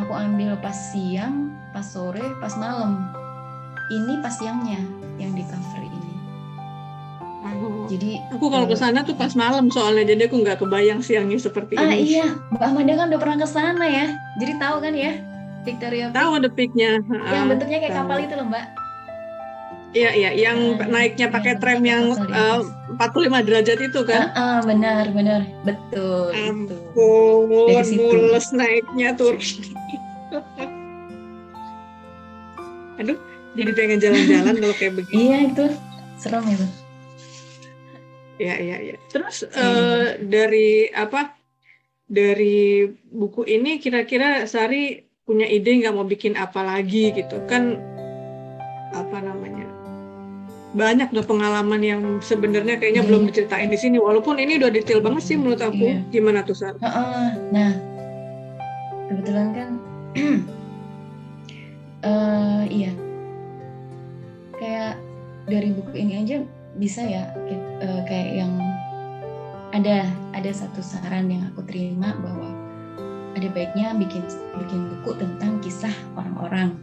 [0.00, 3.12] aku ambil pas siang, pas sore, pas malam.
[3.92, 4.80] Ini pas siangnya
[5.20, 6.03] yang di cover ini.
[7.84, 11.36] Jadi aku kalau ke eh, sana tuh pas malam soalnya jadi aku nggak kebayang siangnya
[11.36, 11.92] seperti ah, ini.
[11.92, 12.26] Ah iya,
[12.56, 14.06] Mbak Amanda kan udah pernah ke sana ya.
[14.40, 15.12] Jadi tahu kan ya
[15.64, 17.00] Victoria Tahu ada peaknya.
[17.04, 18.66] Yang bentuknya kayak kapal itu loh, Mbak.
[19.94, 22.60] Iya iya, yang uh, naiknya pakai tram yang uh,
[22.98, 24.34] 45 derajat itu kan?
[24.34, 26.34] Uh, uh, benar benar betul.
[26.34, 27.46] Ampun,
[27.94, 29.38] mules naiknya turun.
[32.98, 33.18] Aduh,
[33.54, 35.30] jadi pengen jalan-jalan kalau kayak begini.
[35.30, 35.64] Iya itu
[36.18, 36.83] serem itu.
[38.38, 38.96] Iya iya iya.
[39.10, 39.58] Terus hmm.
[39.58, 41.34] uh, dari apa?
[42.04, 47.80] Dari buku ini kira-kira Sari punya ide nggak mau bikin apa lagi gitu kan?
[48.92, 49.74] Apa namanya?
[50.74, 53.08] banyak tuh pengalaman yang sebenarnya kayaknya hmm.
[53.14, 56.02] belum diceritain di sini walaupun ini udah detail banget sih menurut aku iya.
[56.10, 56.74] gimana tuh Sar?
[56.82, 57.72] Uh, uh, nah
[59.06, 59.70] kebetulan kan
[62.02, 62.90] uh, iya
[64.58, 64.98] kayak
[65.46, 66.42] dari buku ini aja
[66.78, 68.52] bisa ya kayak, uh, kayak yang
[69.74, 72.50] ada ada satu saran yang aku terima bahwa
[73.34, 74.22] ada baiknya bikin
[74.62, 76.78] bikin buku tentang kisah orang-orang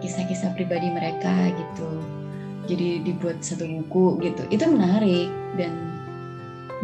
[0.00, 1.90] kisah-kisah pribadi mereka gitu.
[2.70, 4.42] Jadi dibuat satu buku gitu.
[4.48, 5.74] Itu menarik dan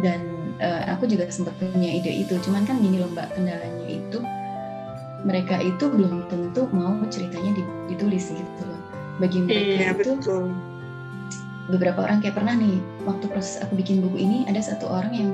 [0.03, 0.19] dan
[0.59, 2.35] uh, aku juga sempat punya ide itu.
[2.43, 4.19] Cuman kan gini loh mbak kendalanya itu
[5.25, 7.57] mereka itu belum tentu mau ceritanya
[7.89, 8.81] ditulis gitu loh.
[9.17, 10.53] Bagi mereka iya, itu betul.
[11.67, 15.29] Beberapa orang kayak pernah nih waktu proses aku bikin buku ini ada satu orang yang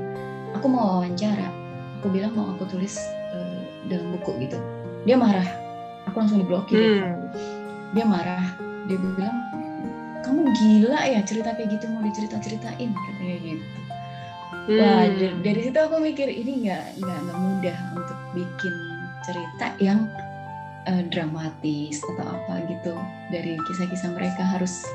[0.57, 1.49] aku mau wawancara.
[2.01, 2.99] Aku bilang mau aku tulis
[3.31, 4.57] uh, dalam buku gitu.
[5.05, 5.45] Dia marah.
[6.09, 6.77] Aku langsung diblokir.
[6.79, 7.29] Hmm.
[7.93, 8.57] dia marah.
[8.89, 9.37] Dia bilang
[10.25, 13.65] kamu gila ya cerita kayak gitu mau dicerita ceritain katanya gitu.
[14.63, 14.79] Hmm.
[14.79, 15.05] wah
[15.43, 18.73] dari, situ aku mikir ini nggak nggak nggak mudah untuk bikin
[19.27, 20.07] cerita yang
[20.87, 22.95] uh, dramatis atau apa gitu.
[23.29, 24.87] Dari kisah-kisah mereka harus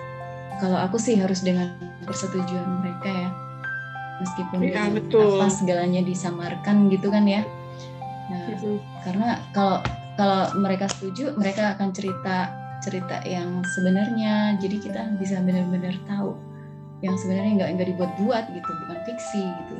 [0.58, 1.70] kalau aku sih harus dengan
[2.04, 3.30] persetujuan mereka ya
[4.18, 5.38] meskipun ya, betul.
[5.38, 7.46] apa segalanya disamarkan gitu kan ya
[8.28, 8.78] nah hmm.
[9.06, 9.78] karena kalau
[10.18, 12.50] kalau mereka setuju mereka akan cerita
[12.82, 16.34] cerita yang sebenarnya jadi kita bisa benar-benar tahu
[17.02, 19.76] yang sebenarnya nggak nggak dibuat-buat gitu bukan fiksi gitu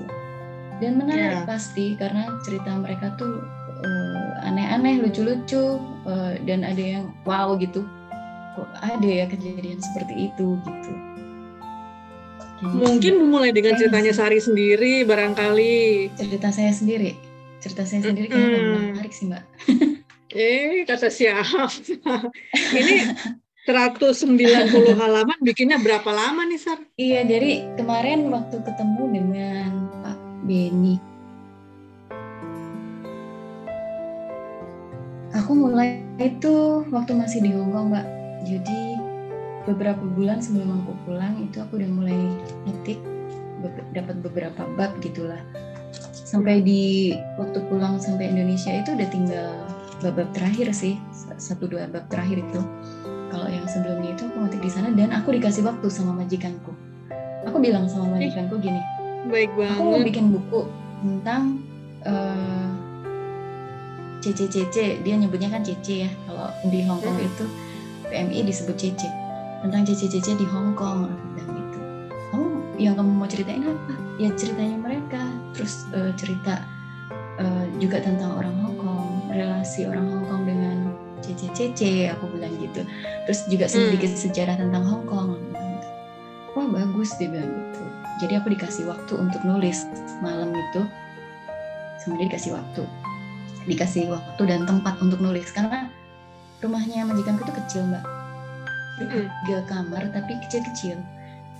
[0.78, 1.46] dan menarik yeah.
[1.46, 3.42] pasti karena cerita mereka tuh
[3.82, 7.82] uh, aneh-aneh lucu-lucu uh, dan ada yang wow gitu
[8.80, 10.92] ada ya kejadian seperti itu gitu
[12.74, 17.14] mungkin mulai dengan ceritanya Sari sendiri barangkali cerita saya sendiri
[17.62, 18.82] cerita saya sendiri kayaknya mm.
[18.94, 19.44] menarik sih mbak
[20.28, 21.72] Eh, kata siapa?
[22.52, 23.16] Ini
[23.64, 26.84] 190 halaman bikinnya berapa lama nih, Sar?
[27.00, 29.70] Iya, jadi kemarin waktu ketemu dengan
[30.04, 31.00] Pak Beni,
[35.32, 38.17] aku mulai itu waktu masih di Hongkong, Mbak.
[38.48, 38.96] Jadi
[39.68, 42.18] beberapa bulan sebelum aku pulang itu aku udah mulai
[42.64, 42.96] ngetik
[43.92, 45.40] dapat beberapa bab gitulah.
[46.12, 49.48] Sampai di waktu pulang sampai Indonesia itu udah tinggal
[50.00, 50.96] bab-bab terakhir sih
[51.36, 52.60] satu dua bab terakhir itu.
[53.28, 56.72] Kalau yang sebelumnya itu aku ngetik di sana dan aku dikasih waktu sama majikanku.
[57.44, 58.80] Aku bilang sama majikanku gini
[59.28, 60.60] baik banget aku mau bikin buku
[61.04, 61.42] tentang
[62.06, 62.68] uh, eh,
[64.24, 67.28] CCCC dia nyebutnya kan CC ya kalau di Hongkong hmm.
[67.28, 67.44] itu
[68.08, 69.08] PMI disebut CC
[69.62, 71.78] tentang CC-CC di Hong Kong dan gitu.
[72.30, 72.46] Kamu
[72.78, 73.94] yang kamu mau ceritain apa?
[74.18, 75.22] Ya ceritanya mereka.
[75.54, 76.62] Terus uh, cerita
[77.42, 80.76] uh, juga tentang orang Hong Kong relasi orang Hong Kong dengan
[81.22, 82.86] CC-CC aku bilang gitu.
[83.26, 83.74] Terus juga hmm.
[83.74, 84.20] sedikit hmm.
[84.28, 85.66] sejarah tentang Hong Kong gitu.
[86.56, 87.82] wah bagus dia bilang gitu.
[88.18, 89.86] Jadi aku dikasih waktu untuk nulis
[90.22, 90.82] malam itu.
[92.02, 92.82] Semuanya dikasih waktu.
[93.66, 95.50] Dikasih waktu dan tempat untuk nulis.
[95.54, 95.86] Karena
[96.62, 98.02] rumahnya majikanku itu kecil mbak
[98.98, 100.98] tiga kamar tapi kecil-kecil.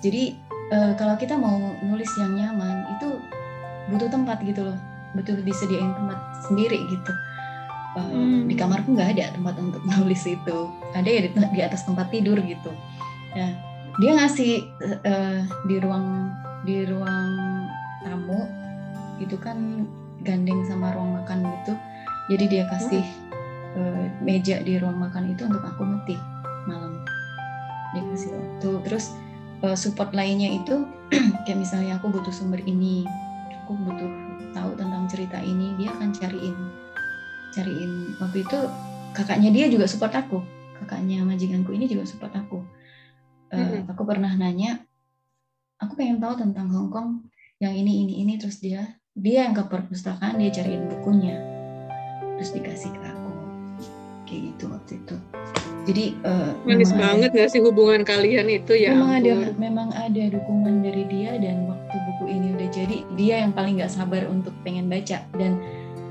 [0.02, 0.34] Jadi
[0.74, 3.18] uh, kalau kita mau nulis yang nyaman itu
[3.94, 4.78] butuh tempat gitu loh,
[5.14, 6.18] betul disediain tempat
[6.50, 7.12] sendiri gitu.
[7.94, 8.50] Uh, hmm.
[8.50, 10.58] Di kamarku nggak ada tempat untuk nulis itu,
[10.94, 12.70] ada ya di, di atas tempat tidur gitu.
[13.38, 13.50] Nah
[13.98, 14.66] dia ngasih
[15.06, 16.30] uh, di ruang
[16.62, 17.30] di ruang
[18.02, 18.46] tamu
[19.18, 19.87] itu kan
[20.22, 21.74] gandeng sama ruang makan gitu,
[22.30, 23.02] jadi dia kasih
[23.79, 26.21] uh, meja di ruang makan itu untuk aku ngetik
[26.67, 26.99] malam.
[27.95, 28.71] Dikasih waktu.
[28.91, 29.14] Terus
[29.62, 30.83] uh, support lainnya itu
[31.47, 33.07] kayak misalnya aku butuh sumber ini
[33.64, 34.11] aku butuh
[34.57, 36.57] tahu tentang cerita ini dia akan cariin
[37.53, 38.17] cariin.
[38.21, 38.59] Waktu itu
[39.12, 40.41] kakaknya dia juga support aku.
[40.81, 42.64] Kakaknya majikanku ini juga support aku.
[43.49, 43.93] Uh, mm-hmm.
[43.93, 44.85] aku pernah nanya
[45.81, 47.29] aku pengen tahu tentang Hong Kong
[47.61, 48.41] yang ini ini ini.
[48.41, 51.37] Terus dia dia yang ke perpustakaan dia cariin bukunya.
[52.38, 53.17] Terus dikasih ke aku
[54.29, 55.17] kayak gitu waktu itu
[55.88, 58.93] jadi uh, manis banget nggak sih hubungan kalian itu ya?
[58.93, 59.25] Memang ampun.
[59.25, 63.81] ada memang ada dukungan dari dia dan waktu buku ini udah jadi dia yang paling
[63.81, 65.57] nggak sabar untuk pengen baca dan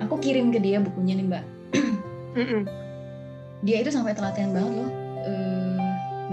[0.02, 1.46] aku kirim ke dia bukunya nih mbak.
[3.62, 4.90] Dia itu sampai telaten banget loh
[5.30, 5.78] uh,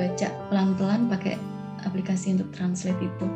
[0.00, 1.36] baca pelan-pelan pakai
[1.84, 3.28] aplikasi untuk translate itu.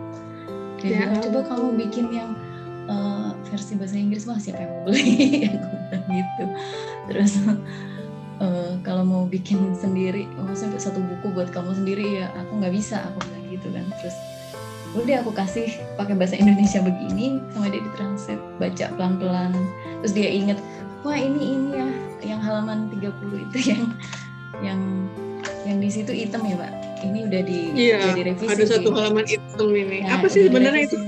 [0.80, 0.98] Dia ya.
[1.04, 2.32] bilang coba kamu bikin yang
[2.88, 5.44] uh, versi bahasa Inggris mah siapa yang mau beli
[6.16, 6.44] gitu.
[7.12, 7.32] Terus
[8.42, 13.02] uh, kalau mau bikin sendiri maksudnya satu buku buat kamu sendiri ya aku nggak bisa
[13.12, 13.84] aku bilang gitu kan.
[14.02, 14.16] Terus
[14.96, 15.68] udah aku kasih
[16.00, 19.52] pakai bahasa Indonesia begini sama dia ditranslate baca pelan-pelan.
[20.04, 20.58] Terus dia inget
[21.04, 21.88] wah ini ini ya
[22.34, 23.82] yang halaman 30 itu yang
[24.64, 24.80] yang
[25.68, 26.72] yang di situ hitam ya pak?
[26.98, 30.02] Ini udah di iya, udah direvisi ada satu halaman hitam ini.
[30.02, 30.98] Nah, apa sih sebenarnya itu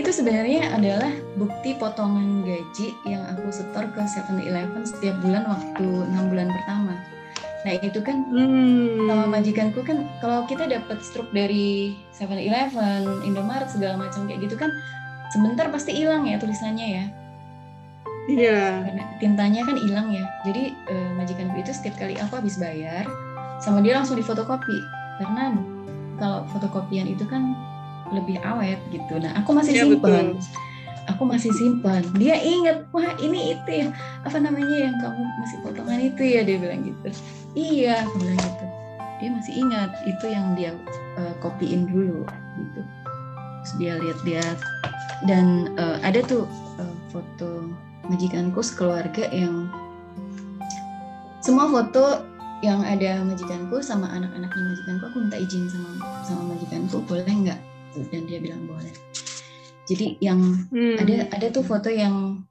[0.00, 6.32] itu sebenarnya adalah bukti potongan gaji yang aku setor ke 7-Eleven setiap bulan waktu enam
[6.32, 6.96] bulan pertama.
[7.60, 9.04] Nah itu kan hmm.
[9.04, 14.72] sama majikanku kan kalau kita dapat struk dari 7-Eleven, Indomaret segala macam kayak gitu kan
[15.36, 17.04] sebentar pasti hilang ya tulisannya ya.
[18.30, 18.62] Iya.
[18.88, 20.24] Karena tintanya kan hilang ya.
[20.48, 23.04] Jadi eh, majikanku itu setiap kali aku habis bayar
[23.60, 24.80] sama dia langsung difotokopi
[25.20, 25.52] karena
[26.16, 27.52] kalau fotokopian itu kan
[28.10, 29.18] lebih awet gitu.
[29.18, 30.36] Nah, aku masih ya, simpan.
[31.16, 32.02] Aku masih simpan.
[32.14, 33.86] Dia ingat, wah ini itu ya,
[34.22, 37.08] apa namanya yang kamu masih potongan itu ya dia bilang gitu.
[37.56, 38.66] Iya, aku bilang gitu.
[39.20, 40.70] Dia masih ingat itu yang dia
[41.18, 42.24] uh, kopiin dulu
[42.58, 42.80] gitu.
[43.60, 44.58] Terus dia lihat-lihat
[45.28, 46.48] dan uh, ada tuh
[46.80, 47.68] uh, foto
[48.08, 49.68] majikanku sekeluarga yang
[51.44, 52.24] semua foto
[52.60, 55.90] yang ada majikanku sama anak-anaknya majikanku aku minta izin sama
[56.24, 57.60] sama majikanku boleh nggak
[57.96, 58.92] dan dia bilang boleh.
[59.90, 60.38] Jadi yang
[60.70, 60.96] hmm.
[61.02, 62.46] ada ada tuh foto yang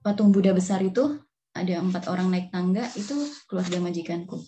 [0.00, 1.20] patung Buddha besar itu
[1.52, 4.40] ada empat orang naik tangga itu keluarga majikanku.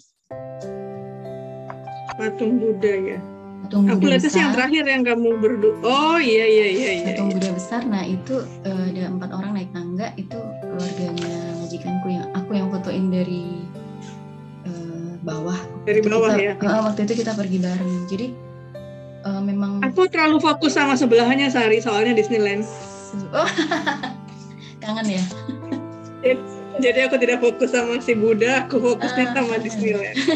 [2.17, 3.19] Patung Buddha ya?
[3.69, 5.77] Patung aku lihat sih yang terakhir yang kamu berdua.
[5.85, 7.35] Oh iya iya iya, iya patung iya.
[7.37, 12.51] Buddha besar nah itu uh, ada empat orang naik tangga itu keluarganya majikanku yang aku
[12.57, 13.45] yang fotoin dari
[14.65, 15.59] uh, bawah.
[15.85, 16.53] Dari bawah kita, ya?
[16.57, 17.95] uh, waktu itu kita pergi bareng.
[18.09, 18.52] Jadi
[19.25, 22.67] uh, memang aku terlalu fokus sama sebelahnya Sari soalnya Disneyland.
[23.33, 23.49] Oh
[24.83, 25.25] kangen ya?
[26.81, 30.19] Jadi aku tidak fokus sama si Buddha aku fokusnya uh, sama Disneyland.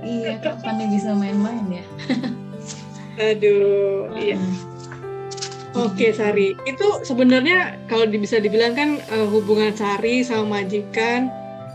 [0.00, 1.84] Iya kapan nih bisa main-main ya?
[3.30, 4.40] Aduh uh, iya.
[5.76, 11.28] Oke Sari, itu sebenarnya kalau bisa dibilang kan uh, hubungan Sari sama majikan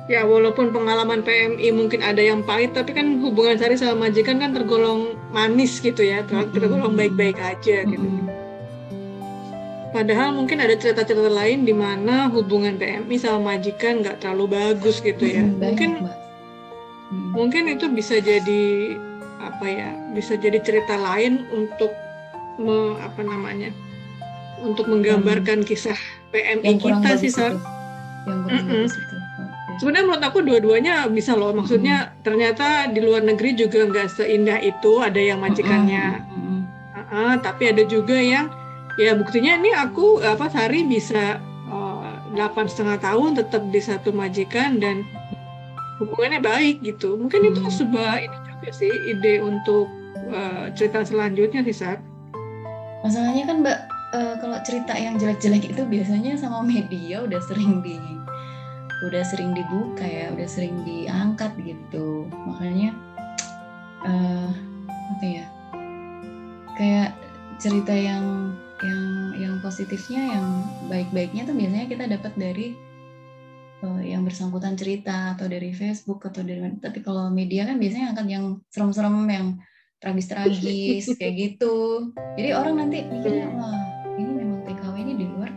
[0.06, 4.54] ya walaupun pengalaman PMI mungkin ada yang pahit tapi kan hubungan Sari sama majikan kan
[4.54, 6.22] tergolong manis gitu ya.
[6.30, 8.08] Tergolong baik-baik aja gitu.
[9.96, 15.26] Padahal mungkin ada cerita-cerita lain di mana hubungan PMI sama majikan nggak terlalu bagus gitu
[15.26, 15.42] ya.
[15.42, 16.06] Mungkin
[17.32, 18.96] mungkin itu bisa jadi
[19.40, 21.94] apa ya bisa jadi cerita lain untuk
[22.60, 23.72] me, apa namanya
[24.60, 25.98] untuk menggambarkan kisah
[26.36, 27.56] PMI kita sih Sar.
[28.26, 29.15] Yang kurang mm -mm.
[29.82, 32.12] Sebenarnya menurut aku dua-duanya bisa loh maksudnya hmm.
[32.24, 36.60] ternyata di luar negeri juga nggak seindah itu ada yang majikannya hmm.
[36.96, 38.52] uh -uh, tapi ada juga yang
[38.96, 41.40] ya buktinya ini aku apa Sari bisa
[42.36, 45.08] delapan setengah tahun tetap di satu majikan dan
[46.04, 47.50] hubungannya baik gitu mungkin hmm.
[47.56, 49.88] itu sebuah ini juga sih ide untuk
[50.28, 52.04] uh, cerita selanjutnya sih saat
[53.08, 53.80] masalahnya kan mbak
[54.12, 57.96] uh, kalau cerita yang jelek-jelek itu biasanya sama media udah sering di
[59.06, 62.26] udah sering dibuka ya udah sering diangkat gitu.
[62.50, 62.98] Makanya
[64.02, 64.50] uh,
[65.16, 65.46] apa ya
[66.76, 67.10] kayak
[67.62, 68.52] cerita yang
[68.84, 69.04] yang
[69.40, 70.46] yang positifnya yang
[70.92, 72.68] baik-baiknya tuh biasanya kita dapat dari
[73.86, 78.28] uh, yang bersangkutan cerita atau dari Facebook atau dari tapi kalau media kan biasanya angkat
[78.28, 79.48] yang serem-serem yang
[80.04, 82.10] tragis-tragis kayak gitu.
[82.36, 83.80] Jadi orang nanti mikirnya wah
[84.20, 85.50] ini memang TKW ini di luar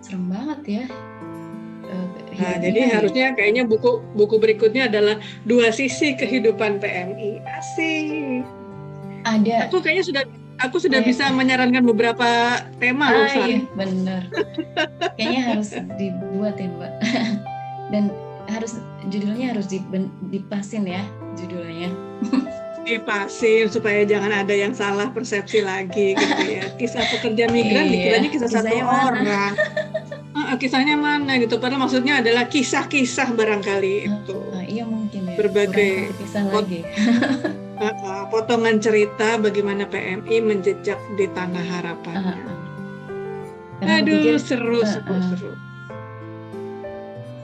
[0.00, 0.84] serem banget ya
[2.38, 2.88] Nah, ya, jadi ya.
[2.98, 7.42] harusnya kayaknya buku buku berikutnya adalah dua sisi kehidupan PMI.
[7.42, 8.46] Asik.
[9.26, 9.66] Ada.
[9.66, 10.22] Aku kayaknya sudah
[10.62, 11.06] aku sudah ya.
[11.06, 14.22] bisa menyarankan beberapa tema ah, loh, iya, bener.
[15.18, 16.92] kayaknya harus dibuat ya, Mbak.
[17.92, 18.04] Dan
[18.48, 19.66] harus judulnya harus
[20.30, 21.02] dipasin ya
[21.34, 21.90] judulnya.
[22.88, 26.64] dipasin supaya jangan ada yang salah persepsi lagi gitu ya.
[26.80, 29.52] Kisah pekerja migran iya, dikiranya kisah satu orang
[30.56, 31.60] kisahnya mana gitu.
[31.60, 34.36] Padahal maksudnya adalah kisah-kisah barangkali uh, itu.
[34.54, 35.36] uh, iya mungkin ya.
[35.36, 36.80] Berbagai kisah lagi.
[37.76, 42.38] Uh, potongan cerita bagaimana PMI menjejak di tanah harapannya.
[42.38, 43.96] Uh, uh.
[44.00, 45.22] aduh pikir, seru uh, seru uh.
[45.28, 45.52] seru.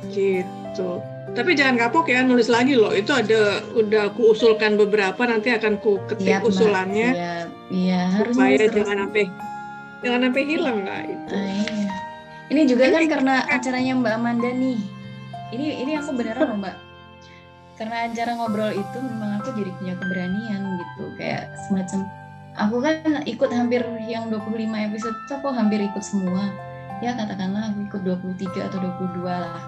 [0.08, 0.90] Gitu.
[1.34, 2.94] Tapi jangan kapok ya nulis lagi loh.
[2.94, 7.10] Itu ada udah aku usulkan beberapa nanti akan ku ketik Siap, usulannya
[7.74, 9.24] iya harus supaya jangan sampai
[10.04, 11.34] jangan sampai hilang lah itu.
[11.34, 11.83] Uh, iya
[12.54, 14.78] ini juga kan karena acaranya Mbak Amanda nih.
[15.50, 16.76] Ini ini aku beneran loh Mbak.
[17.74, 21.04] Karena acara ngobrol itu memang aku jadi punya keberanian gitu.
[21.18, 22.06] Kayak semacam
[22.54, 26.46] aku kan ikut hampir yang 25 episode itu aku hampir ikut semua.
[27.02, 29.58] Ya katakanlah aku ikut 23 atau 22 lah.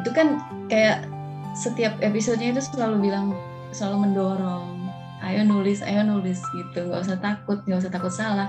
[0.00, 0.40] Itu kan
[0.72, 1.04] kayak
[1.52, 3.36] setiap episodenya itu selalu bilang
[3.76, 4.78] selalu mendorong
[5.26, 8.48] ayo nulis ayo nulis gitu nggak usah takut nggak usah takut salah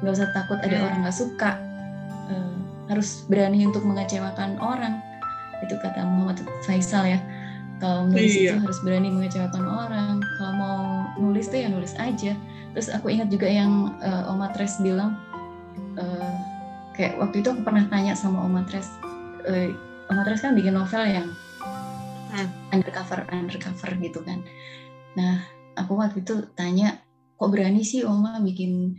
[0.00, 0.84] nggak usah takut ada hmm.
[0.88, 1.50] orang nggak suka
[2.88, 5.00] harus berani untuk mengecewakan orang.
[5.64, 7.20] Itu kata Muhammad Faisal ya.
[7.82, 8.54] Kalau nulis iya.
[8.54, 10.14] itu harus berani mengecewakan orang.
[10.38, 10.78] Kalau mau
[11.20, 12.32] nulis tuh ya nulis aja.
[12.74, 15.14] Terus aku ingat juga yang uh, Oma Tres bilang
[15.98, 16.34] uh,
[16.94, 18.86] kayak waktu itu aku pernah tanya sama Oma Tres
[19.46, 19.70] uh,
[20.10, 21.28] Oma Tres kan bikin novel yang
[21.62, 22.48] hmm.
[22.74, 24.42] undercover undercover gitu kan.
[25.14, 25.46] Nah
[25.78, 26.98] aku waktu itu tanya
[27.38, 28.98] kok berani sih Oma bikin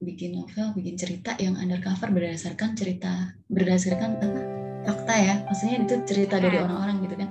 [0.00, 4.40] bikin novel, bikin cerita yang undercover berdasarkan cerita berdasarkan apa
[4.86, 6.64] fakta ya, maksudnya itu cerita dari hmm.
[6.68, 7.30] orang-orang gitu kan.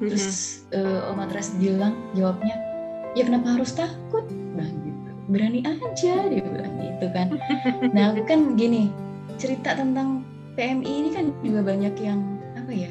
[0.00, 0.26] Terus
[0.72, 2.56] uh, Om Atras bilang jawabnya,
[3.12, 4.24] ya kenapa harus takut?
[4.56, 7.28] Nah gitu, berani aja dia bilang gitu kan.
[7.94, 8.88] Nah aku kan gini,
[9.36, 10.24] cerita tentang
[10.56, 12.20] PMI ini kan juga banyak yang
[12.56, 12.90] apa ya,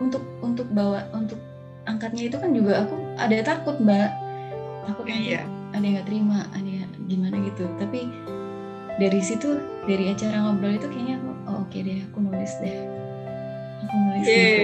[0.00, 1.36] untuk untuk bawa untuk
[1.84, 4.08] angkatnya itu kan juga aku ada takut mbak,
[4.88, 5.44] takut iya.
[5.74, 6.67] ada yang nggak terima, ada
[7.08, 7.64] gimana gitu.
[7.80, 8.12] Tapi
[9.00, 12.76] dari situ dari acara ngobrol itu kayaknya aku oh, oke okay deh aku nulis deh.
[13.88, 14.62] Aku nulis gitu.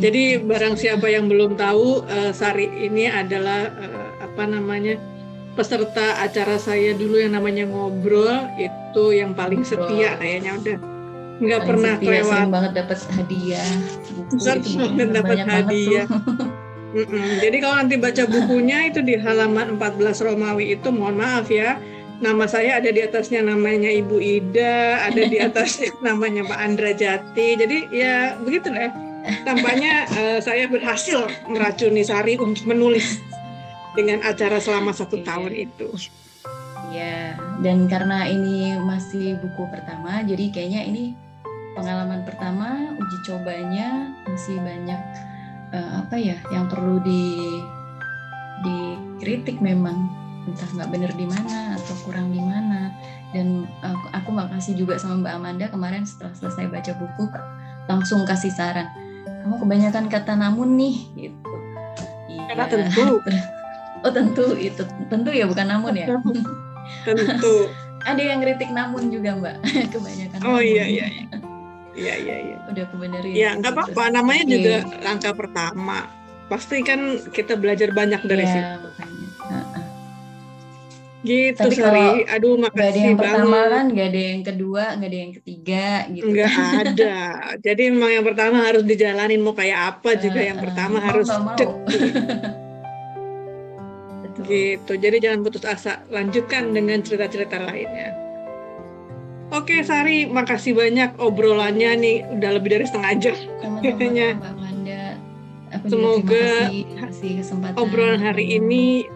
[0.00, 4.96] Jadi barang siapa yang belum tahu uh, Sari ini adalah uh, apa namanya
[5.52, 9.84] peserta acara saya dulu yang namanya ngobrol itu yang paling ngobrol.
[9.84, 10.78] setia kayaknya udah.
[11.40, 12.32] Nggak pernah setia, kelewat.
[12.32, 13.70] sering banget dapat hadiah.
[14.16, 16.06] Buku sering banget dapat hadiah
[16.90, 17.28] Mm -mm.
[17.38, 21.78] Jadi kalau nanti baca bukunya itu di halaman 14 Romawi itu mohon maaf ya.
[22.20, 27.56] Nama saya ada di atasnya namanya Ibu Ida, ada di atasnya namanya Pak Andra Jati.
[27.56, 28.90] Jadi ya begitu deh.
[29.46, 33.20] Tampaknya uh, saya berhasil meracuni Sari untuk menulis
[33.94, 35.88] dengan acara selama satu tahun itu.
[36.90, 41.14] Ya, dan karena ini masih buku pertama, jadi kayaknya ini
[41.78, 44.98] pengalaman pertama, uji cobanya masih banyak
[45.74, 47.58] uh, apa ya yang perlu di
[48.64, 50.08] dikritik memang.
[50.48, 52.90] Entah nggak bener di mana atau kurang di mana.
[53.30, 57.24] Dan aku, aku makasih juga sama Mbak Amanda kemarin setelah selesai baca buku
[57.86, 58.90] langsung kasih saran.
[59.46, 61.54] Kamu kebanyakan kata namun nih gitu.
[62.50, 62.72] Karena iya.
[62.72, 63.06] tentu.
[64.00, 64.56] Oh tentu.
[64.56, 64.80] Itu
[65.12, 66.08] tentu ya bukan namun ya?
[67.04, 67.68] Tentu.
[68.08, 69.60] Ada yang kritik namun juga mbak.
[69.92, 71.49] Kebanyakan oh iya iya iya
[72.00, 74.52] iya iya udah kebenarin ya nggak apa-apa namanya okay.
[74.56, 76.08] juga langkah pertama
[76.50, 79.28] pasti kan kita belajar banyak dari ya, situ makanya.
[81.20, 85.08] Gitu Tapi Sari, aduh makasih gak ada yang pertama kan, gak ada yang kedua, gak
[85.12, 86.32] ada yang ketiga gitu.
[86.32, 87.16] Gak ada.
[87.60, 91.28] Jadi memang yang pertama harus dijalanin mau kayak apa juga uh, yang pertama uh, harus
[91.28, 91.60] mau.
[94.48, 94.92] gitu.
[94.96, 98.29] Jadi jangan putus asa, lanjutkan dengan cerita-cerita lainnya.
[99.50, 103.36] Oke Sari, makasih banyak obrolannya nih udah lebih dari setengah jam
[103.82, 104.38] kayaknya.
[105.86, 106.70] Semoga
[107.78, 109.06] obrolan hari ini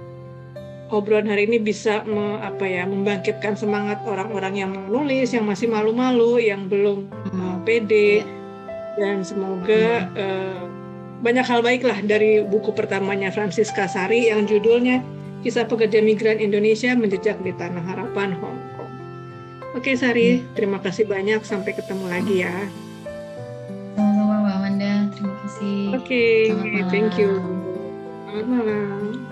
[0.95, 6.39] obrolan hari ini bisa me, apa ya membangkitkan semangat orang-orang yang menulis yang masih malu-malu
[6.39, 7.35] yang belum hmm.
[7.35, 8.27] uh, pede yeah.
[9.03, 10.19] dan semoga hmm.
[10.19, 10.63] uh,
[11.27, 15.03] banyak hal baiklah dari buku pertamanya Francisca Sari yang judulnya
[15.41, 18.74] Kisah Pekerja Migran Indonesia Menjejak di Tanah Harapan Kong.
[19.75, 22.55] Oke Sari, terima kasih banyak sampai ketemu lagi ya.
[23.99, 25.79] Sama-sama Mbak Amanda, terima kasih.
[25.99, 26.23] Oke,
[26.55, 27.43] okay, thank you.
[28.31, 29.24] Selamat malam.